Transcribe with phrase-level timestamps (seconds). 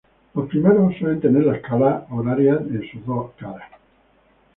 [0.33, 3.69] Los primeros suelen tener la escala horaria en sus dos caras.